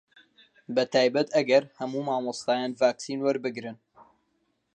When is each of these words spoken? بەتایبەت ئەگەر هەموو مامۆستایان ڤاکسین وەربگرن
بەتایبەت 0.75 1.27
ئەگەر 1.35 1.63
هەموو 1.79 2.05
مامۆستایان 2.09 2.71
ڤاکسین 2.79 3.19
وەربگرن 3.21 3.77